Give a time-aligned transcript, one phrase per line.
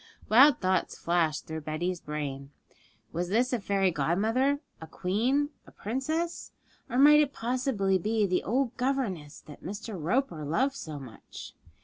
[0.29, 2.49] Wild thoughts flashed through Betty's brain.
[3.13, 6.53] Was this a fairy godmother, a queen, a princess?
[6.89, 9.95] Or might it possibly be the old governess that Mr.
[10.01, 11.53] Roper loved so much?